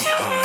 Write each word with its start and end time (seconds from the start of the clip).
Oh. 0.00 0.37